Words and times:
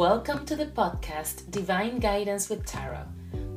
Welcome 0.00 0.46
to 0.46 0.56
the 0.56 0.64
podcast 0.64 1.50
Divine 1.50 1.98
Guidance 1.98 2.48
with 2.48 2.64
Tarot, 2.64 3.04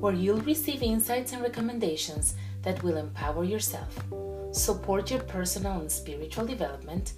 where 0.01 0.11
you'll 0.11 0.41
receive 0.41 0.83
insights 0.83 1.31
and 1.31 1.41
recommendations 1.41 2.35
that 2.63 2.83
will 2.83 2.97
empower 2.97 3.45
yourself, 3.45 4.03
support 4.51 5.09
your 5.09 5.21
personal 5.21 5.79
and 5.79 5.89
spiritual 5.89 6.45
development, 6.45 7.13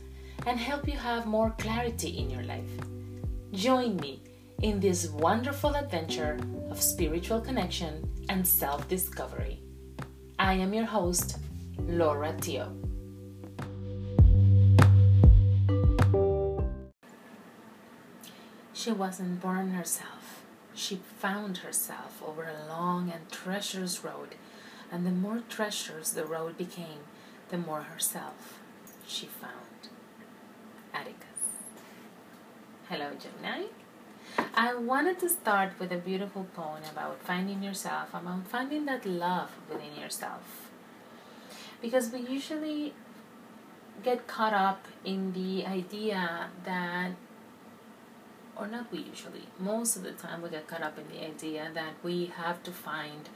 and 0.46 0.60
help 0.60 0.88
you 0.88 0.96
have 0.96 1.26
more 1.26 1.56
clarity 1.58 2.20
in 2.20 2.30
your 2.30 2.44
life. 2.44 2.70
Join 3.52 3.96
me 3.98 4.22
in 4.62 4.80
this 4.80 5.10
wonderful 5.10 5.74
adventure 5.76 6.38
of 6.70 6.80
spiritual 6.80 7.42
connection 7.42 8.08
and 8.30 8.48
self 8.48 8.88
discovery. 8.88 9.60
I 10.38 10.54
am 10.54 10.72
your 10.72 10.86
host, 10.86 11.40
Laura 11.80 12.32
Tio. 12.40 12.85
She 18.86 18.92
wasn't 18.92 19.42
born 19.42 19.72
herself. 19.72 20.44
She 20.76 21.02
found 21.18 21.58
herself 21.58 22.22
over 22.24 22.44
a 22.44 22.68
long 22.68 23.12
and 23.12 23.32
treacherous 23.32 24.04
road, 24.04 24.36
and 24.92 25.08
the 25.08 25.10
more 25.10 25.42
treacherous 25.50 26.12
the 26.12 26.24
road 26.24 26.56
became, 26.56 27.02
the 27.50 27.58
more 27.58 27.82
herself 27.82 28.60
she 29.08 29.26
found. 29.26 29.90
Atticus. 30.94 31.42
Hello, 32.88 33.10
Gemini. 33.20 33.70
I 34.54 34.76
wanted 34.76 35.18
to 35.22 35.30
start 35.30 35.80
with 35.80 35.92
a 35.92 35.98
beautiful 35.98 36.46
poem 36.56 36.84
about 36.92 37.24
finding 37.24 37.64
yourself, 37.64 38.10
about 38.14 38.46
finding 38.46 38.86
that 38.86 39.04
love 39.04 39.50
within 39.68 40.00
yourself. 40.00 40.70
Because 41.82 42.12
we 42.12 42.20
usually 42.20 42.94
get 44.04 44.28
caught 44.28 44.54
up 44.54 44.88
in 45.04 45.34
the 45.34 45.66
idea 45.66 46.50
that 46.66 47.14
or 48.58 48.68
not 48.68 48.92
we 48.92 49.00
usually, 49.00 49.44
most 49.60 49.96
of 49.96 50.04
the 50.04 50.12
time 50.12 50.42
we 50.42 50.50
get 50.50 50.68
caught 50.68 50.82
up 50.82 50.98
in 50.98 51.08
the 51.08 51.26
idea 51.26 51.70
that 51.74 51.94
we 52.04 52.28
have 52.38 52.64
to 52.64 52.72
find 52.72 53.30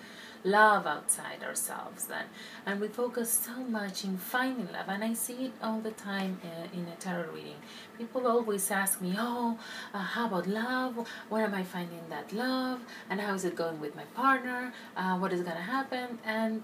love 0.43 0.87
outside 0.87 1.43
ourselves 1.43 2.05
then. 2.05 2.25
And 2.65 2.79
we 2.79 2.87
focus 2.87 3.29
so 3.29 3.59
much 3.63 4.03
in 4.05 4.17
finding 4.17 4.71
love 4.71 4.87
and 4.87 5.03
i 5.03 5.13
see 5.13 5.45
it 5.45 5.51
all 5.61 5.81
the 5.81 5.91
time 5.91 6.39
uh, 6.43 6.67
in 6.73 6.87
a 6.87 6.95
tarot 6.95 7.31
reading. 7.33 7.59
People 7.97 8.25
always 8.27 8.71
ask 8.71 9.01
me 9.01 9.15
oh 9.17 9.57
uh, 9.93 9.97
how 9.97 10.27
about 10.27 10.47
love? 10.47 11.07
Where 11.29 11.45
am 11.45 11.53
i 11.53 11.63
finding 11.63 12.03
that 12.09 12.31
love? 12.31 12.79
And 13.09 13.19
how 13.19 13.33
is 13.33 13.43
it 13.43 13.55
going 13.55 13.79
with 13.79 13.95
my 13.95 14.05
partner? 14.15 14.73
Uh, 14.95 15.17
what 15.17 15.33
is 15.33 15.41
going 15.41 15.57
to 15.57 15.63
happen? 15.63 16.19
And 16.23 16.63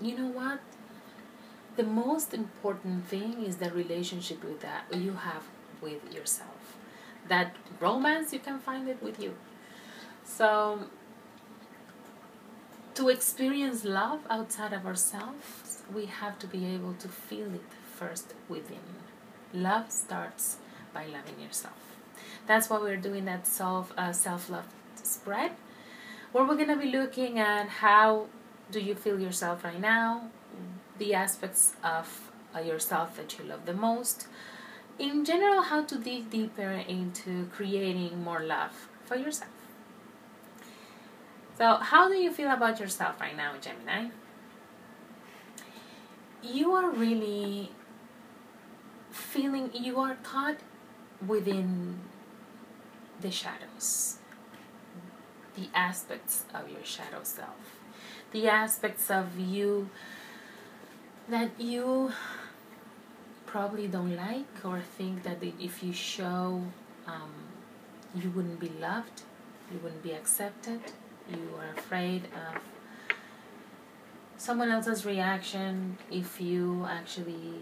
you 0.00 0.16
know 0.18 0.28
what? 0.28 0.60
The 1.76 1.84
most 1.84 2.34
important 2.34 3.06
thing 3.08 3.42
is 3.42 3.56
the 3.56 3.70
relationship 3.70 4.44
with 4.44 4.60
that 4.60 4.84
you 4.94 5.14
have 5.14 5.44
with 5.80 6.14
yourself 6.14 6.53
that 7.28 7.56
romance 7.80 8.32
you 8.32 8.38
can 8.38 8.58
find 8.58 8.88
it 8.88 9.02
with 9.02 9.20
you. 9.22 9.34
So 10.24 10.80
to 12.94 13.08
experience 13.08 13.84
love 13.84 14.20
outside 14.30 14.72
of 14.72 14.86
ourselves 14.86 15.82
we 15.92 16.06
have 16.06 16.38
to 16.38 16.46
be 16.46 16.66
able 16.66 16.94
to 16.94 17.08
feel 17.08 17.54
it 17.54 17.70
first 17.94 18.34
within. 18.48 18.86
Love 19.52 19.90
starts 19.90 20.58
by 20.92 21.06
loving 21.06 21.40
yourself. 21.40 21.96
That's 22.46 22.70
why 22.70 22.78
we're 22.78 22.96
doing 22.96 23.24
that 23.24 23.46
self 23.46 23.92
uh, 23.96 24.12
self-love 24.12 24.66
spread 25.02 25.52
where 26.32 26.44
we're 26.44 26.56
going 26.56 26.68
to 26.68 26.76
be 26.76 26.90
looking 26.90 27.38
at 27.38 27.68
how 27.68 28.26
do 28.70 28.80
you 28.80 28.94
feel 28.94 29.20
yourself 29.20 29.62
right 29.62 29.80
now 29.80 30.30
the 30.98 31.14
aspects 31.14 31.74
of 31.84 32.32
uh, 32.54 32.58
yourself 32.58 33.16
that 33.16 33.38
you 33.38 33.44
love 33.44 33.66
the 33.66 33.74
most 33.74 34.26
in 34.98 35.24
general, 35.24 35.62
how 35.62 35.82
to 35.84 35.98
dig 35.98 36.30
deeper 36.30 36.70
into 36.88 37.46
creating 37.52 38.22
more 38.22 38.40
love 38.40 38.88
for 39.04 39.16
yourself. 39.16 39.50
So, 41.58 41.76
how 41.76 42.08
do 42.08 42.14
you 42.14 42.32
feel 42.32 42.50
about 42.50 42.80
yourself 42.80 43.20
right 43.20 43.36
now, 43.36 43.52
Gemini? 43.60 44.08
You 46.42 46.72
are 46.72 46.90
really 46.90 47.70
feeling 49.10 49.70
you 49.72 49.98
are 50.00 50.16
caught 50.22 50.58
within 51.26 52.00
the 53.20 53.30
shadows, 53.30 54.18
the 55.54 55.68
aspects 55.74 56.44
of 56.52 56.68
your 56.68 56.84
shadow 56.84 57.20
self, 57.22 57.78
the 58.32 58.48
aspects 58.48 59.10
of 59.10 59.38
you 59.38 59.88
that 61.28 61.50
you 61.58 62.12
probably 63.54 63.86
don't 63.86 64.16
like 64.16 64.64
or 64.64 64.80
think 64.80 65.22
that 65.22 65.38
if 65.60 65.80
you 65.80 65.92
show 65.92 66.60
um, 67.06 67.32
you 68.12 68.28
wouldn't 68.30 68.58
be 68.58 68.72
loved, 68.80 69.22
you 69.70 69.78
wouldn't 69.80 70.02
be 70.02 70.10
accepted, 70.10 70.80
you 71.30 71.50
are 71.60 71.70
afraid 71.78 72.22
of 72.34 72.60
someone 74.36 74.70
else's 74.72 75.06
reaction 75.06 75.96
if 76.10 76.40
you 76.40 76.84
actually 76.90 77.60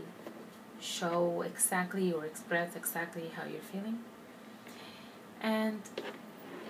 show 0.81 1.43
exactly 1.43 2.11
or 2.11 2.25
express 2.25 2.75
exactly 2.75 3.31
how 3.37 3.45
you're 3.45 3.61
feeling. 3.61 3.99
And 5.43 5.83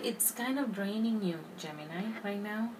it's 0.03 0.32
kind 0.32 0.59
of 0.59 0.75
draining 0.75 1.22
you, 1.22 1.38
Gemini, 1.56 2.06
right 2.25 2.43
now. 2.43 2.71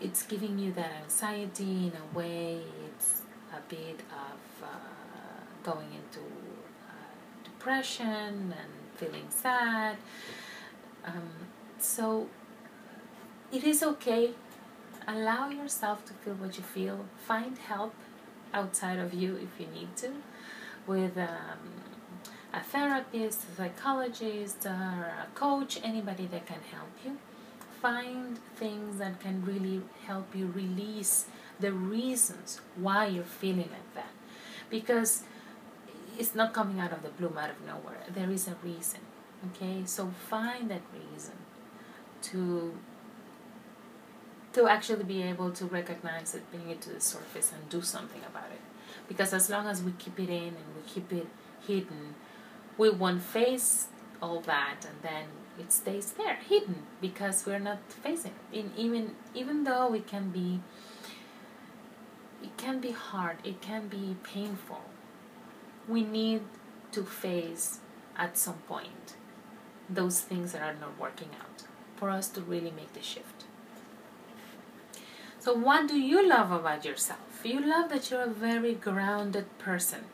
It's 0.00 0.22
giving 0.22 0.58
you 0.58 0.72
that 0.72 0.92
anxiety 1.02 1.88
in 1.88 1.92
a 2.04 2.18
way, 2.18 2.62
a 3.58 3.62
bit 3.68 4.00
of. 4.10 4.64
Uh, 4.64 4.94
going 5.64 5.88
into 5.94 6.20
uh, 6.20 6.92
depression 7.42 8.54
and 8.60 8.72
feeling 8.96 9.26
sad. 9.30 9.96
Um, 11.04 11.30
so 11.80 12.28
it 13.50 13.64
is 13.64 13.82
okay. 13.82 14.34
Allow 15.08 15.48
yourself 15.48 16.04
to 16.06 16.12
feel 16.12 16.34
what 16.34 16.56
you 16.56 16.62
feel. 16.62 17.06
Find 17.26 17.58
help 17.58 17.94
outside 18.52 18.98
of 18.98 19.12
you 19.12 19.36
if 19.36 19.60
you 19.60 19.66
need 19.74 19.96
to, 19.96 20.10
with 20.86 21.16
um, 21.18 21.64
a 22.52 22.60
therapist, 22.60 23.40
a 23.52 23.56
psychologist, 23.56 24.64
or 24.64 25.12
a 25.24 25.26
coach, 25.34 25.80
anybody 25.82 26.26
that 26.26 26.46
can 26.46 26.60
help 26.70 26.92
you. 27.04 27.18
Find 27.82 28.38
things 28.56 28.98
that 28.98 29.20
can 29.20 29.44
really 29.44 29.82
help 30.06 30.34
you 30.34 30.46
release 30.54 31.26
the 31.64 31.72
reasons 31.72 32.60
why 32.76 33.06
you're 33.06 33.32
feeling 33.42 33.70
like 33.76 33.90
that. 33.94 34.12
Because 34.68 35.22
it's 36.18 36.34
not 36.34 36.52
coming 36.52 36.78
out 36.78 36.92
of 36.92 37.02
the 37.02 37.08
blue 37.08 37.32
out 37.38 37.50
of 37.54 37.58
nowhere. 37.66 38.02
There 38.14 38.30
is 38.30 38.46
a 38.46 38.56
reason. 38.62 39.00
Okay, 39.48 39.82
so 39.86 40.12
find 40.28 40.70
that 40.70 40.82
reason 40.92 41.38
to 42.28 42.74
to 44.52 44.68
actually 44.68 45.04
be 45.04 45.20
able 45.22 45.50
to 45.50 45.64
recognize 45.66 46.34
it, 46.34 46.42
bring 46.52 46.68
it 46.70 46.80
to 46.82 46.90
the 46.90 47.00
surface, 47.00 47.50
and 47.54 47.68
do 47.68 47.80
something 47.82 48.22
about 48.30 48.50
it. 48.52 48.60
Because 49.08 49.34
as 49.34 49.50
long 49.50 49.66
as 49.66 49.82
we 49.82 49.92
keep 49.92 50.20
it 50.20 50.30
in 50.30 50.52
and 50.60 50.68
we 50.76 50.82
keep 50.86 51.12
it 51.12 51.26
hidden, 51.66 52.14
we 52.78 52.90
won't 52.90 53.22
face 53.22 53.88
all 54.22 54.40
that, 54.42 54.86
and 54.88 54.98
then 55.02 55.26
it 55.58 55.72
stays 55.72 56.12
there 56.12 56.36
hidden 56.36 56.82
because 57.00 57.46
we're 57.46 57.64
not 57.70 57.78
facing 58.04 58.32
it. 58.52 58.58
In, 58.58 58.66
even 58.76 59.16
even 59.34 59.64
though 59.64 59.94
it 59.94 60.06
can 60.06 60.30
be 60.30 60.60
it 62.44 62.56
can 62.56 62.80
be 62.80 62.92
hard, 62.92 63.36
it 63.44 63.60
can 63.60 63.88
be 63.88 64.16
painful 64.22 64.82
we 65.88 66.02
need 66.02 66.42
to 66.92 67.04
face 67.04 67.80
at 68.16 68.38
some 68.38 68.58
point 68.68 69.16
those 69.88 70.20
things 70.20 70.52
that 70.52 70.62
are 70.62 70.80
not 70.80 70.98
working 70.98 71.28
out 71.40 71.64
for 71.96 72.10
us 72.10 72.28
to 72.28 72.40
really 72.40 72.70
make 72.70 72.92
the 72.94 73.02
shift. 73.02 73.44
So, 75.38 75.52
what 75.52 75.88
do 75.88 75.98
you 75.98 76.26
love 76.26 76.50
about 76.50 76.84
yourself? 76.84 77.42
You 77.44 77.60
love 77.60 77.90
that 77.90 78.10
you're 78.10 78.22
a 78.22 78.30
very 78.30 78.74
grounded 78.74 79.58
person. 79.58 80.04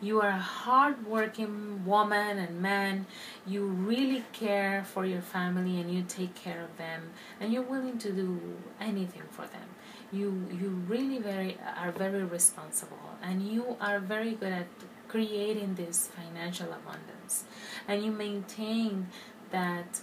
You 0.00 0.20
are 0.20 0.28
a 0.28 0.38
hardworking 0.38 1.84
woman 1.84 2.38
and 2.38 2.60
man. 2.60 3.06
You 3.46 3.64
really 3.66 4.24
care 4.32 4.84
for 4.84 5.04
your 5.04 5.20
family 5.20 5.80
and 5.80 5.92
you 5.92 6.04
take 6.06 6.34
care 6.34 6.62
of 6.62 6.76
them, 6.76 7.10
and 7.40 7.52
you're 7.52 7.62
willing 7.62 7.98
to 7.98 8.12
do 8.12 8.40
anything 8.80 9.24
for 9.30 9.42
them. 9.42 9.68
You 10.12 10.46
you 10.60 10.68
really 10.86 11.18
very 11.18 11.58
are 11.76 11.90
very 11.90 12.22
responsible, 12.22 13.18
and 13.22 13.42
you 13.42 13.76
are 13.80 13.98
very 13.98 14.34
good 14.34 14.52
at 14.52 14.68
creating 15.08 15.74
this 15.74 16.08
financial 16.08 16.68
abundance 16.72 17.44
and 17.88 18.04
you 18.04 18.12
maintain 18.12 19.08
that 19.50 20.00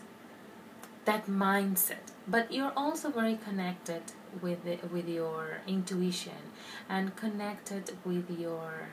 that 1.06 1.28
mindset 1.28 2.12
but 2.28 2.52
you're 2.52 2.74
also 2.76 3.12
very 3.12 3.36
connected 3.36 4.02
with 4.42 4.64
the, 4.66 4.80
with 4.92 5.08
your 5.08 5.62
intuition 5.68 6.52
and 6.90 7.16
connected 7.16 7.96
with 8.04 8.30
your 8.32 8.90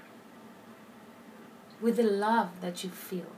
with 1.82 1.96
the 1.96 2.04
love 2.04 2.60
that 2.60 2.82
you 2.84 2.90
feel. 2.90 3.32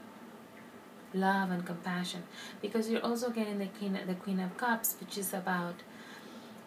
Love 1.14 1.50
and 1.50 1.64
compassion. 1.64 2.25
Because 2.61 2.91
you're 2.91 3.05
also 3.05 3.31
getting 3.31 3.58
the 3.58 3.67
queen 3.67 3.99
the 4.06 4.14
queen 4.14 4.38
of 4.38 4.56
cups 4.56 4.96
which 5.00 5.17
is 5.17 5.32
about 5.32 5.76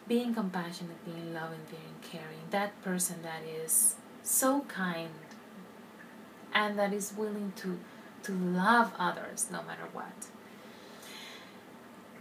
being 0.08 0.34
compassionate 0.34 1.04
being 1.06 1.34
loving 1.34 1.66
being 1.70 1.96
caring. 2.02 2.50
That 2.50 2.82
person 2.82 3.22
that 3.22 3.44
is 3.44 3.96
so 4.24 4.62
kind 4.62 5.10
and 6.54 6.80
that 6.80 6.94
is 6.94 7.14
willing 7.16 7.54
to 7.58 7.80
to 8.24 8.32
love 8.34 8.92
others 8.98 9.48
no 9.52 9.62
matter 9.64 9.88
what. 9.94 10.28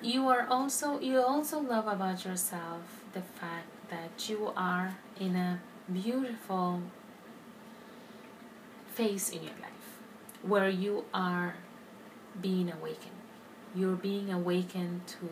You 0.02 0.28
are 0.28 0.46
also 0.48 1.00
you 1.00 1.20
also 1.20 1.58
love 1.60 1.86
about 1.86 2.24
yourself 2.24 3.02
the 3.12 3.22
fact 3.22 3.68
that 3.88 4.28
you 4.28 4.52
are 4.56 4.98
in 5.18 5.36
a 5.36 5.60
beautiful 5.90 6.82
phase 8.96 9.28
in 9.28 9.42
your 9.42 9.58
life 9.60 9.86
where 10.42 10.70
you 10.70 11.04
are 11.12 11.56
being 12.40 12.72
awakened. 12.72 13.20
You're 13.74 14.00
being 14.10 14.32
awakened 14.32 15.06
to 15.08 15.28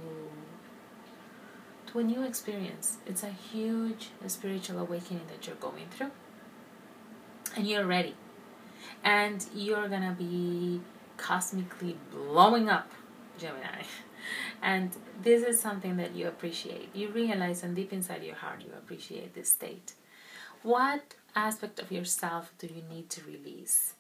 to 1.87 1.99
a 2.01 2.05
new 2.05 2.23
experience. 2.25 2.99
It's 3.07 3.23
a 3.23 3.31
huge 3.31 4.11
spiritual 4.27 4.81
awakening 4.81 5.27
that 5.29 5.47
you're 5.47 5.57
going 5.57 5.87
through. 5.91 6.11
And 7.57 7.67
you're 7.67 7.87
ready. 7.87 8.15
And 9.03 9.47
you're 9.55 9.89
gonna 9.89 10.15
be 10.19 10.83
cosmically 11.17 11.97
blowing 12.11 12.69
up 12.69 12.91
gemini. 13.39 13.83
And 14.63 14.91
this 15.23 15.43
is 15.43 15.61
something 15.61 15.99
that 15.99 16.15
you 16.15 16.27
appreciate. 16.27 16.89
You 16.95 17.09
realize 17.11 17.63
and 17.63 17.77
deep 17.77 17.93
inside 17.93 18.23
your 18.25 18.37
heart 18.37 18.63
you 18.67 18.73
appreciate 18.73 19.35
this 19.35 19.51
state 19.51 19.93
what 20.65 21.15
aspect 21.37 21.79
of 21.79 21.93
yourself 21.93 22.53
do 22.59 22.67
you 22.67 22.83
need 22.91 23.09
to 23.11 23.21
release? 23.25 23.95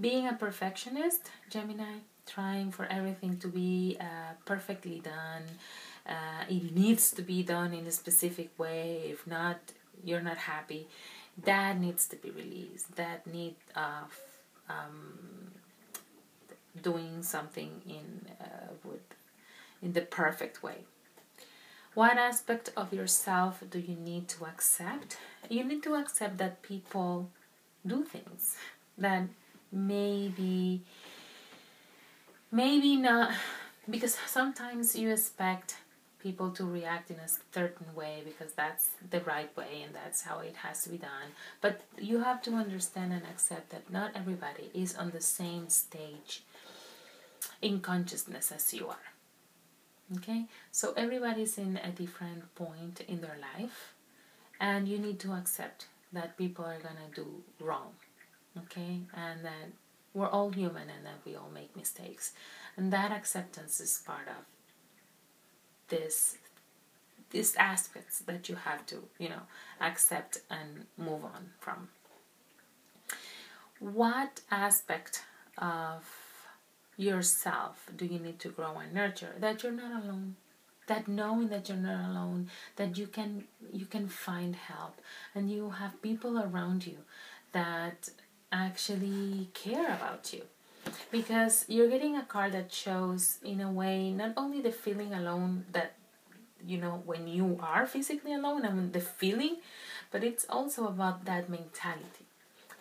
Being 0.00 0.28
a 0.28 0.34
perfectionist 0.34 1.30
gemini 1.50 1.98
trying 2.26 2.70
for 2.70 2.86
everything 2.86 3.36
to 3.38 3.48
be 3.48 3.96
uh, 4.00 4.34
perfectly 4.44 5.00
done 5.00 5.44
uh, 6.06 6.44
it 6.48 6.74
needs 6.74 7.10
to 7.12 7.22
be 7.22 7.42
done 7.42 7.72
in 7.72 7.86
a 7.86 7.90
specific 7.90 8.50
way. 8.58 9.02
If 9.06 9.26
not 9.26 9.58
you're 10.02 10.20
not 10.20 10.36
happy. 10.36 10.88
That 11.44 11.80
needs 11.80 12.06
to 12.08 12.16
be 12.16 12.30
released. 12.30 12.96
That 12.96 13.26
need 13.26 13.56
of 13.74 14.18
um, 14.68 15.52
doing 16.80 17.22
something 17.22 17.82
in 17.86 18.26
uh, 18.40 18.72
with 18.84 19.00
in 19.82 19.92
the 19.92 20.02
perfect 20.02 20.62
way. 20.62 20.84
What 21.94 22.18
aspect 22.18 22.72
of 22.76 22.92
yourself 22.92 23.62
do 23.70 23.78
you 23.78 23.94
need 23.94 24.28
to 24.30 24.46
accept? 24.46 25.16
You 25.48 25.62
need 25.62 25.84
to 25.84 25.94
accept 25.94 26.38
that 26.38 26.60
people 26.62 27.30
do 27.86 28.02
things 28.02 28.56
that 28.98 29.28
maybe 29.70 30.82
maybe 32.50 32.96
not 32.96 33.32
because 33.88 34.16
sometimes 34.26 34.96
you 34.96 35.12
expect 35.12 35.76
people 36.18 36.50
to 36.50 36.64
react 36.64 37.10
in 37.10 37.16
a 37.16 37.28
certain 37.52 37.94
way 37.94 38.22
because 38.24 38.54
that's 38.54 38.88
the 39.10 39.20
right 39.20 39.54
way 39.56 39.82
and 39.84 39.94
that's 39.94 40.22
how 40.22 40.38
it 40.38 40.56
has 40.56 40.82
to 40.82 40.88
be 40.88 40.96
done. 40.96 41.28
But 41.60 41.82
you 41.98 42.22
have 42.22 42.42
to 42.42 42.54
understand 42.54 43.12
and 43.12 43.22
accept 43.24 43.70
that 43.70 43.92
not 43.92 44.12
everybody 44.16 44.70
is 44.74 44.96
on 44.96 45.10
the 45.10 45.20
same 45.20 45.68
stage 45.68 46.42
in 47.62 47.80
consciousness 47.80 48.50
as 48.50 48.72
you 48.72 48.88
are. 48.88 49.13
Okay? 50.16 50.44
So 50.70 50.92
everybody's 50.96 51.58
in 51.58 51.76
a 51.76 51.90
different 51.90 52.54
point 52.54 53.00
in 53.06 53.20
their 53.20 53.36
life 53.56 53.94
and 54.60 54.88
you 54.88 54.98
need 54.98 55.18
to 55.20 55.32
accept 55.32 55.86
that 56.12 56.36
people 56.36 56.64
are 56.64 56.78
to 56.78 57.22
do 57.22 57.26
wrong. 57.60 57.92
Okay? 58.58 59.00
And 59.14 59.44
that 59.44 59.72
we're 60.12 60.28
all 60.28 60.50
human 60.50 60.88
and 60.90 61.04
that 61.04 61.20
we 61.24 61.34
all 61.34 61.50
make 61.52 61.76
mistakes. 61.76 62.32
And 62.76 62.92
that 62.92 63.10
acceptance 63.12 63.80
is 63.80 64.02
part 64.06 64.28
of 64.28 64.44
this 65.88 66.38
these 67.30 67.56
aspects 67.56 68.20
that 68.20 68.48
you 68.48 68.54
have 68.54 68.86
to 68.86 68.96
you 69.18 69.28
know 69.28 69.42
accept 69.80 70.40
and 70.50 70.86
move 70.96 71.24
on 71.24 71.50
from 71.58 71.88
what 73.80 74.40
aspect 74.50 75.24
of 75.58 76.23
yourself. 76.96 77.88
Do 77.96 78.06
you 78.06 78.18
need 78.18 78.38
to 78.40 78.48
grow 78.48 78.76
and 78.78 78.92
nurture? 78.92 79.34
That 79.38 79.62
you're 79.62 79.72
not 79.72 80.04
alone. 80.04 80.36
That 80.86 81.08
knowing 81.08 81.48
that 81.48 81.68
you're 81.68 81.78
not 81.78 82.10
alone 82.10 82.50
that 82.76 82.98
you 82.98 83.06
can 83.06 83.44
you 83.72 83.86
can 83.86 84.08
find 84.08 84.54
help. 84.54 85.00
And 85.34 85.50
you 85.50 85.70
have 85.70 86.02
people 86.02 86.38
around 86.38 86.86
you 86.86 86.98
that 87.52 88.10
actually 88.52 89.48
care 89.54 89.94
about 89.94 90.32
you. 90.32 90.42
Because 91.10 91.64
you're 91.68 91.88
getting 91.88 92.16
a 92.16 92.22
card 92.22 92.52
that 92.52 92.70
shows 92.72 93.38
in 93.42 93.60
a 93.60 93.72
way 93.72 94.10
not 94.10 94.34
only 94.36 94.60
the 94.60 94.72
feeling 94.72 95.14
alone 95.14 95.64
that 95.72 95.94
you 96.66 96.78
know 96.78 97.02
when 97.04 97.26
you 97.28 97.58
are 97.62 97.86
physically 97.86 98.32
alone 98.32 98.64
and 98.64 98.92
the 98.92 99.00
feeling 99.00 99.56
but 100.10 100.24
it's 100.24 100.46
also 100.48 100.86
about 100.86 101.24
that 101.24 101.48
mentality 101.48 102.23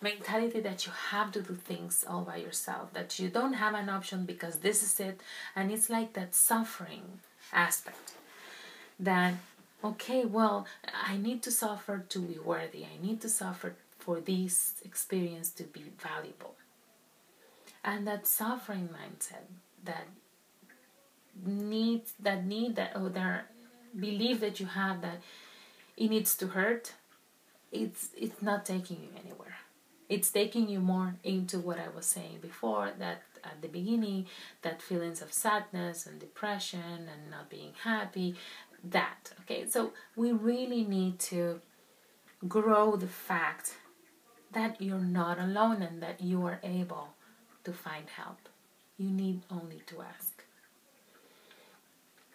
mentality 0.03 0.59
that 0.59 0.85
you 0.85 0.91
have 1.11 1.31
to 1.31 1.41
do 1.41 1.55
things 1.55 2.03
all 2.07 2.23
by 2.23 2.37
yourself 2.37 2.93
that 2.93 3.17
you 3.19 3.29
don't 3.29 3.53
have 3.53 3.73
an 3.73 3.89
option 3.89 4.25
because 4.25 4.57
this 4.57 4.83
is 4.83 4.99
it. 4.99 5.21
And 5.55 5.71
it's 5.71 5.89
like 5.89 6.13
that 6.13 6.35
suffering 6.35 7.19
aspect 7.51 8.13
that 8.99 9.33
okay 9.83 10.23
well 10.23 10.65
i 11.11 11.17
need 11.17 11.43
to 11.43 11.51
suffer 11.51 12.05
to 12.09 12.19
be 12.19 12.37
worthy. 12.37 12.85
I 12.85 13.05
need 13.05 13.21
to 13.21 13.29
suffer 13.29 13.75
for 13.99 14.19
this 14.19 14.75
experience 14.83 15.49
to 15.51 15.63
be 15.63 15.83
valuable. 15.97 16.55
And 17.83 18.07
that 18.07 18.27
suffering 18.27 18.89
mindset 18.97 19.47
that 19.83 20.07
needs 21.45 22.13
that 22.19 22.45
need 22.45 22.75
that 22.75 22.95
or 22.95 23.09
that 23.09 23.47
belief 23.99 24.39
that 24.41 24.59
you 24.59 24.67
have 24.67 25.01
that 25.01 25.19
it 25.97 26.09
needs 26.09 26.35
to 26.37 26.47
hurt 26.47 26.93
it's 27.71 28.09
it's 28.15 28.41
not 28.41 28.65
taking 28.65 28.97
you 28.97 29.09
anywhere 29.23 29.57
it's 30.09 30.29
taking 30.29 30.67
you 30.69 30.79
more 30.79 31.15
into 31.23 31.59
what 31.59 31.79
i 31.79 31.87
was 31.95 32.05
saying 32.05 32.37
before 32.41 32.91
that 32.99 33.21
at 33.43 33.61
the 33.61 33.67
beginning 33.67 34.25
that 34.61 34.81
feelings 34.81 35.21
of 35.21 35.33
sadness 35.33 36.05
and 36.05 36.19
depression 36.19 37.07
and 37.11 37.31
not 37.31 37.49
being 37.49 37.73
happy 37.83 38.35
that 38.83 39.31
okay 39.41 39.65
so 39.67 39.91
we 40.15 40.31
really 40.31 40.83
need 40.83 41.19
to 41.19 41.59
grow 42.47 42.95
the 42.95 43.07
fact 43.07 43.75
that 44.53 44.81
you're 44.81 44.99
not 44.99 45.39
alone 45.39 45.81
and 45.81 46.01
that 46.01 46.21
you 46.21 46.45
are 46.45 46.59
able 46.63 47.09
to 47.63 47.73
find 47.73 48.09
help. 48.09 48.49
You 48.97 49.09
need 49.09 49.41
only 49.49 49.81
to 49.87 50.01
ask. 50.01 50.43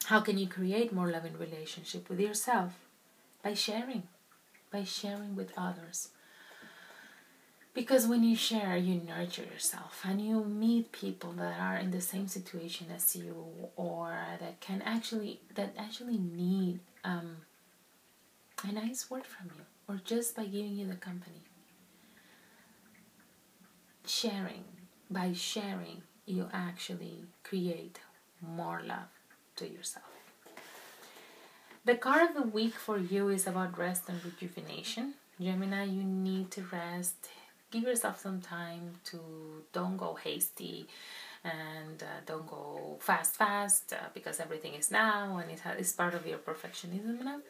How 0.07 0.21
can 0.21 0.39
you 0.39 0.49
create 0.49 0.93
more 0.93 1.11
loving 1.11 1.37
relationship 1.39 2.09
with 2.09 2.21
yourself? 2.21 2.73
By 3.43 3.55
sharing, 3.55 4.05
by 4.73 4.85
sharing 4.85 5.37
with 5.37 5.53
others. 5.57 6.09
Because 7.79 8.09
when 8.09 8.25
you 8.25 8.35
share, 8.35 8.77
you 8.77 9.01
nurture 9.07 9.45
yourself 9.45 10.03
and 10.05 10.21
you 10.21 10.43
meet 10.43 10.91
people 10.91 11.31
that 11.35 11.61
are 11.61 11.77
in 11.77 11.93
the 11.93 12.01
same 12.01 12.27
situation 12.27 12.89
as 12.93 13.15
you 13.15 13.47
or 13.77 14.19
that 14.41 14.59
can 14.59 14.83
actually 14.83 15.39
that 15.55 15.75
actually 15.79 16.19
need 16.19 16.81
um, 17.05 17.37
a 18.69 18.73
nice 18.73 19.09
word 19.09 19.25
from 19.25 19.53
you 19.57 19.63
or 19.87 20.01
just 20.05 20.35
by 20.35 20.47
giving 20.47 20.75
you 20.75 20.89
the 20.89 20.97
company. 20.97 21.43
Sharing 24.05 24.65
by 25.09 25.33
sharing, 25.33 26.03
you 26.27 26.49
actually 26.53 27.27
create 27.45 28.01
more 28.43 28.83
love 28.85 29.13
to 29.55 29.69
yourself. 29.69 30.11
The 31.85 31.95
card 31.95 32.31
of 32.31 32.35
the 32.35 32.43
week 32.43 32.75
for 32.75 32.99
you 32.99 33.29
is 33.29 33.47
about 33.47 33.79
rest 33.79 34.09
and 34.09 34.19
rejuvenation. 34.25 35.15
Gemini, 35.41 35.85
you 35.85 36.03
need 36.03 36.51
to 36.51 36.65
rest. 36.73 37.29
Give 37.71 37.85
yourself 37.85 38.21
some 38.21 38.41
time 38.41 38.95
to 39.05 39.19
don't 39.73 39.97
go 39.97 40.15
hasty 40.15 40.87
and 41.45 42.03
uh, 42.03 42.21
don't 42.27 42.47
go 42.47 42.97
fast, 43.01 43.37
fast 43.37 43.93
uh, 43.93 44.09
because 44.15 44.41
everything 44.41 44.75
is 44.75 44.91
now 44.91 45.37
and 45.37 45.51
it 45.51 45.61
it's 45.79 45.93
part 45.93 46.15
of 46.15 46.27
your 46.27 46.39
perfectionism 46.39 47.23
now. 47.25 47.41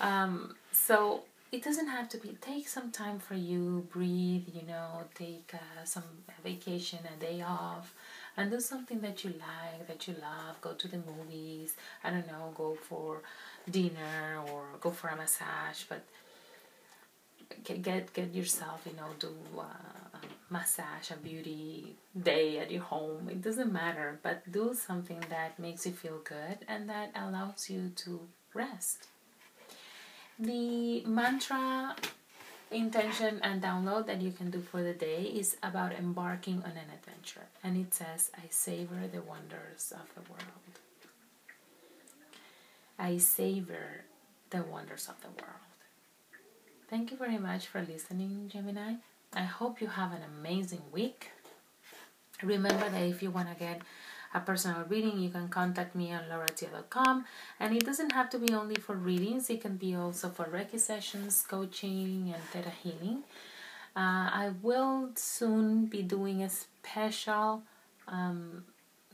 Um, 0.00 0.56
so 0.72 1.22
it 1.52 1.62
doesn't 1.62 1.86
have 1.86 2.08
to 2.08 2.18
be 2.18 2.36
take 2.40 2.68
some 2.68 2.90
time 2.90 3.18
for 3.18 3.34
you 3.34 3.86
breathe 3.92 4.46
you 4.52 4.62
know 4.66 5.04
take 5.14 5.52
uh, 5.54 5.84
some 5.84 6.02
vacation 6.42 6.98
a 7.14 7.20
day 7.20 7.40
off 7.40 7.94
and 8.36 8.50
do 8.50 8.60
something 8.60 9.00
that 9.00 9.24
you 9.24 9.30
like 9.30 9.86
that 9.86 10.06
you 10.08 10.14
love 10.20 10.60
go 10.60 10.72
to 10.72 10.88
the 10.88 10.98
movies 10.98 11.74
i 12.02 12.10
don't 12.10 12.26
know 12.26 12.52
go 12.56 12.76
for 12.88 13.22
dinner 13.70 14.42
or 14.50 14.64
go 14.80 14.90
for 14.90 15.08
a 15.08 15.16
massage 15.16 15.84
but 15.88 16.02
get 17.64 18.12
get 18.12 18.34
yourself 18.34 18.82
you 18.86 18.96
know 18.96 19.08
do 19.18 19.32
a 19.58 19.66
massage 20.48 21.10
a 21.10 21.16
beauty 21.16 21.96
day 22.22 22.58
at 22.58 22.70
your 22.70 22.82
home 22.82 23.28
it 23.28 23.42
doesn't 23.42 23.72
matter 23.72 24.18
but 24.22 24.50
do 24.50 24.74
something 24.74 25.20
that 25.28 25.58
makes 25.58 25.84
you 25.86 25.92
feel 25.92 26.18
good 26.18 26.58
and 26.68 26.88
that 26.88 27.10
allows 27.16 27.68
you 27.68 27.90
to 27.96 28.20
rest 28.54 29.08
the 30.38 31.02
mantra 31.06 31.96
intention 32.70 33.40
and 33.42 33.62
download 33.62 34.06
that 34.06 34.20
you 34.20 34.32
can 34.32 34.50
do 34.50 34.60
for 34.60 34.82
the 34.82 34.92
day 34.92 35.22
is 35.22 35.56
about 35.62 35.92
embarking 35.92 36.62
on 36.64 36.72
an 36.72 36.90
adventure. 36.92 37.46
And 37.62 37.76
it 37.76 37.94
says, 37.94 38.30
I 38.36 38.48
savor 38.50 39.08
the 39.10 39.22
wonders 39.22 39.92
of 39.92 40.12
the 40.14 40.30
world. 40.30 40.80
I 42.98 43.18
savor 43.18 44.04
the 44.50 44.62
wonders 44.62 45.08
of 45.08 45.20
the 45.20 45.28
world. 45.28 45.75
Thank 46.88 47.10
you 47.10 47.16
very 47.16 47.38
much 47.38 47.66
for 47.66 47.82
listening, 47.82 48.48
Gemini. 48.52 48.94
I 49.34 49.42
hope 49.42 49.80
you 49.80 49.88
have 49.88 50.12
an 50.12 50.22
amazing 50.22 50.82
week. 50.92 51.32
Remember 52.42 52.88
that 52.88 53.02
if 53.02 53.22
you 53.22 53.30
want 53.30 53.48
to 53.48 53.58
get 53.58 53.80
a 54.32 54.40
personal 54.40 54.84
reading, 54.88 55.18
you 55.18 55.30
can 55.30 55.48
contact 55.48 55.96
me 55.96 56.12
on 56.12 56.24
lauratio.com. 56.30 57.24
And 57.58 57.76
it 57.76 57.84
doesn't 57.84 58.12
have 58.12 58.30
to 58.30 58.38
be 58.38 58.54
only 58.54 58.76
for 58.76 58.94
readings, 58.94 59.50
it 59.50 59.62
can 59.62 59.76
be 59.76 59.94
also 59.96 60.28
for 60.28 60.44
Reiki 60.44 60.78
sessions, 60.78 61.42
coaching, 61.42 62.32
and 62.32 62.42
Theta 62.52 62.70
healing. 62.70 63.24
Uh, 63.96 64.30
I 64.42 64.52
will 64.62 65.10
soon 65.16 65.86
be 65.86 66.02
doing 66.02 66.42
a 66.42 66.50
special, 66.50 67.62
um, 68.06 68.64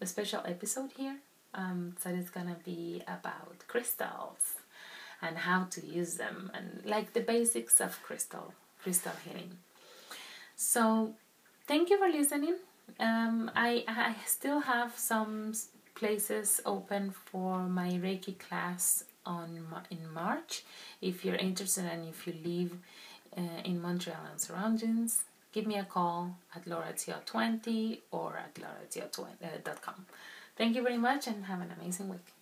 a 0.01 0.07
special 0.07 0.43
episode 0.45 0.91
here 0.97 1.17
um, 1.55 1.97
that 2.03 2.15
is 2.15 2.29
gonna 2.29 2.57
be 2.65 3.03
about 3.07 3.65
crystals 3.69 4.57
and 5.23 5.39
how 5.39 5.65
to 5.71 5.87
use 5.87 6.15
them 6.15 6.51
and 6.55 6.83
like 6.85 7.13
the 7.13 7.21
basics 7.21 7.81
of 7.81 8.03
crystal 8.03 8.55
crystal 8.83 9.13
healing. 9.25 9.59
So, 10.57 11.15
thank 11.67 11.91
you 11.91 11.99
for 11.99 12.09
listening. 12.09 12.57
Um, 12.99 13.51
I 13.55 13.85
I 13.87 14.17
still 14.27 14.61
have 14.61 14.99
some 14.99 15.53
places 15.95 16.61
open 16.67 17.13
for 17.13 17.61
my 17.61 17.91
Reiki 17.91 18.39
class 18.39 19.05
on 19.25 19.49
in 19.91 20.13
March. 20.13 20.65
If 21.01 21.25
you're 21.25 21.37
interested 21.37 21.85
and 21.85 22.09
if 22.09 22.27
you 22.27 22.35
live 22.45 22.73
uh, 23.37 23.63
in 23.65 23.81
Montreal 23.81 24.27
and 24.31 24.41
surroundings, 24.41 25.25
give 25.53 25.67
me 25.67 25.77
a 25.79 25.85
call 25.85 26.37
at 26.55 26.65
lauratio20 26.65 28.01
or 28.11 28.37
at 28.37 28.55
lauratio20.com. 28.55 30.07
Thank 30.57 30.77
you 30.77 30.83
very 30.83 30.99
much 30.99 31.27
and 31.27 31.45
have 31.45 31.61
an 31.61 31.73
amazing 31.79 32.09
week. 32.09 32.42